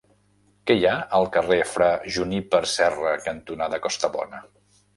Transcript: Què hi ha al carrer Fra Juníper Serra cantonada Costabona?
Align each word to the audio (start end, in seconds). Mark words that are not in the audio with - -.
Què 0.69 0.77
hi 0.77 0.87
ha 0.91 0.93
al 1.17 1.29
carrer 1.35 1.59
Fra 1.75 1.91
Juníper 2.17 2.63
Serra 2.73 3.15
cantonada 3.29 3.83
Costabona? 3.87 4.45